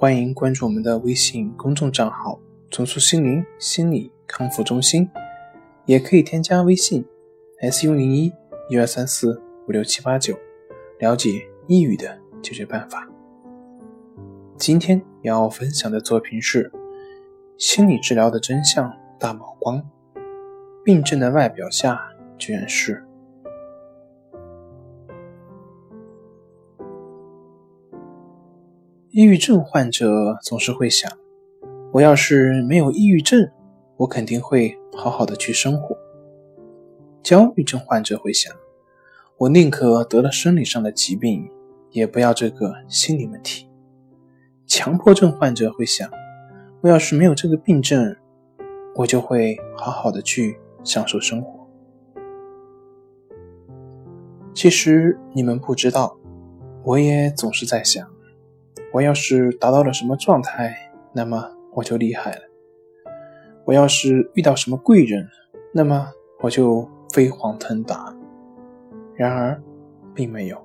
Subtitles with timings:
[0.00, 2.40] 欢迎关注我们的微信公众账号
[2.72, 5.06] “重塑心灵心理康复中心”，
[5.84, 7.04] 也可以添加微信
[7.58, 8.32] “s u 零一
[8.70, 10.34] 一二三四五六七八九”，
[11.00, 13.06] 了解抑郁的解决办法。
[14.56, 16.70] 今天要分享的作品是
[17.58, 19.82] 《心理治疗的真相大曝光》，
[20.82, 22.00] 病症的外表下
[22.38, 23.09] 居然是。
[29.12, 31.10] 抑郁症患者总是会想：
[31.92, 33.50] 我要是没有抑郁症，
[33.96, 35.98] 我肯定会好好的去生活。
[37.20, 38.54] 焦虑症患者会想：
[39.36, 41.50] 我宁可得了生理上的疾病，
[41.90, 43.68] 也不要这个心理问题。
[44.68, 46.08] 强迫症患者会想：
[46.80, 48.16] 我要是没有这个病症，
[48.94, 51.66] 我就会好好的去享受生活。
[54.54, 56.16] 其实你们不知道，
[56.84, 58.08] 我也总是在想。
[58.92, 60.74] 我要是达到了什么状态，
[61.12, 62.40] 那么我就厉害了。
[63.64, 65.28] 我要是遇到什么贵人，
[65.72, 66.08] 那么
[66.40, 68.14] 我就飞黄腾达。
[69.14, 69.62] 然而，
[70.14, 70.60] 并没有。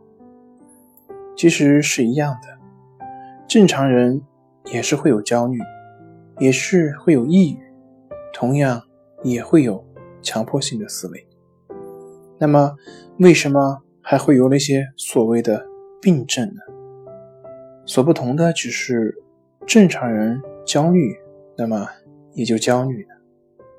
[1.36, 3.06] 其实是一样的，
[3.48, 4.22] 正常人
[4.72, 5.60] 也是会有焦虑，
[6.40, 7.60] 也是会有抑郁，
[8.34, 8.82] 同样
[9.24, 9.86] 也会有
[10.22, 11.28] 强迫性的思维。
[12.40, 12.76] 那么，
[13.20, 15.66] 为什么还会有那些所谓的
[16.02, 16.62] 病症呢？
[17.88, 19.16] 所不同的只是，
[19.68, 21.16] 正常人焦虑，
[21.56, 21.88] 那么
[22.34, 23.10] 也就焦虑了；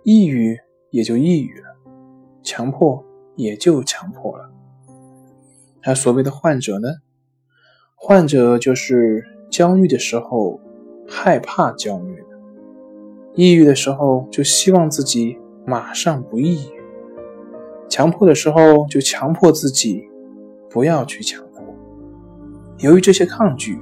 [0.05, 0.57] 抑郁
[0.91, 1.67] 也就抑郁了；
[2.41, 3.05] 强迫
[3.35, 4.49] 也就强迫了。
[5.83, 6.89] 而所谓的患者呢？
[7.97, 10.61] 患者就是焦虑的时候
[11.09, 12.27] 害怕焦虑的，
[13.35, 15.37] 抑郁的时候就希望自己
[15.67, 20.05] 马上不抑郁，强迫的时候就强迫自己
[20.71, 21.65] 不要去强迫。
[22.79, 23.77] 由于这些抗拒。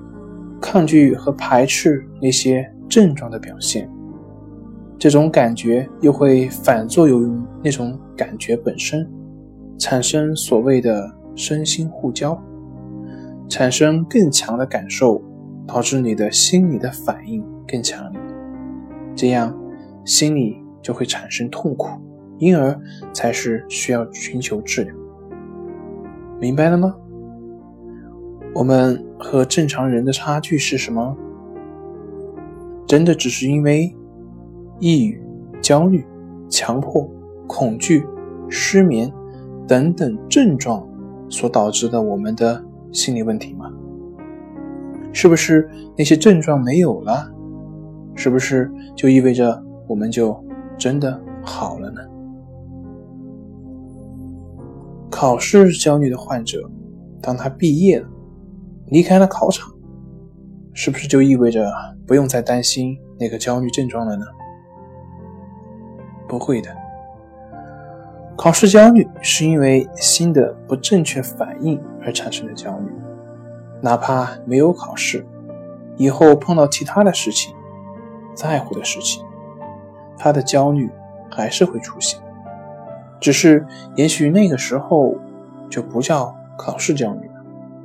[0.64, 3.86] 抗拒和排斥那些症状的表现，
[4.98, 9.06] 这种感觉又会反作用于那种感觉本身，
[9.78, 12.42] 产生所谓的身心互交，
[13.47, 15.22] 产生更强的感受，
[15.66, 18.20] 导致你的心理的反应更强烈，
[19.14, 19.54] 这样
[20.03, 21.91] 心里就会产生痛苦，
[22.38, 22.74] 因而
[23.12, 24.94] 才是需要寻求治疗。
[26.41, 26.97] 明白了吗？
[28.54, 31.16] 我们和正常人的差距是什么？
[32.87, 33.92] 真的只是因为
[34.78, 35.20] 抑郁、
[35.60, 36.06] 焦虑、
[36.48, 37.10] 强迫、
[37.48, 38.06] 恐惧、
[38.48, 39.12] 失眠
[39.66, 40.87] 等等症状
[41.28, 43.72] 所导致的我们的心理问题吗？
[45.12, 47.28] 是不是那些症状没有了，
[48.15, 50.38] 是不是就意味着我们就
[50.78, 52.00] 真的好了呢？
[55.10, 56.71] 考试焦虑的患者，
[57.21, 58.09] 当他毕业了。
[58.94, 59.75] 离开了考场，
[60.72, 61.69] 是不是就意味着
[62.06, 64.25] 不用再担心那个焦虑症状了呢？
[66.28, 66.71] 不会的。
[68.37, 72.93] 考试焦虑是因为新的不正确反应而产生的焦虑，
[73.83, 75.27] 哪怕没有考试，
[75.97, 77.53] 以后碰到其他的事情、
[78.33, 79.25] 在乎的事情，
[80.16, 80.88] 他的焦虑
[81.28, 82.21] 还是会出现，
[83.19, 83.66] 只是
[83.97, 85.16] 也许那个时候
[85.69, 87.34] 就不叫考试焦虑了，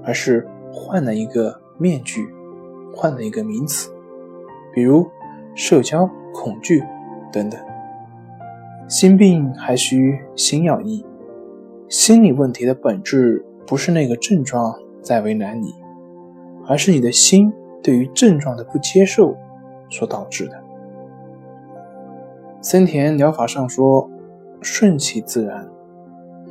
[0.06, 0.48] 而是。
[0.80, 2.26] 换了一个面具，
[2.96, 3.92] 换了一个名词，
[4.74, 5.06] 比如
[5.54, 6.82] 社交恐惧
[7.34, 7.60] 等等。
[8.88, 11.06] 心病还需心药医。
[11.90, 15.76] 心理问题的本质不是那个症状在为难你，
[16.66, 17.52] 而是你的心
[17.84, 19.36] 对于症状的不接受
[19.90, 20.58] 所导致的。
[22.62, 24.10] 森田疗法上说
[24.62, 25.70] ：“顺其自然，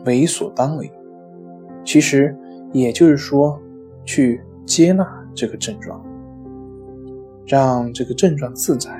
[0.05, 0.93] 为所当为。”
[1.82, 2.37] 其实
[2.73, 3.58] 也就是说。
[4.08, 6.02] 去接纳这个症状，
[7.46, 8.90] 让这个症状自在，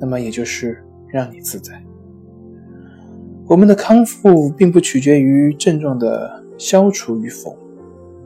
[0.00, 1.80] 那么也就是让你自在。
[3.46, 7.56] 我们的康复并不取决于症状的消除与否，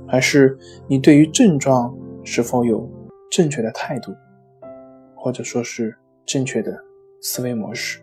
[0.09, 0.59] 而是
[0.89, 1.95] 你对于症状
[2.25, 2.91] 是否有
[3.31, 4.15] 正确的态度，
[5.15, 5.95] 或者说是
[6.25, 6.83] 正确的
[7.21, 8.01] 思维模式。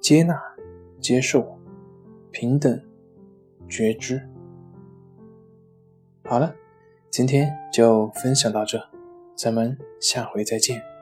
[0.00, 0.40] 接纳、
[0.98, 1.58] 接受、
[2.30, 2.80] 平等、
[3.68, 4.18] 觉知。
[6.28, 6.52] 好了，
[7.08, 8.82] 今天就分享到这，
[9.36, 10.95] 咱们下回再见。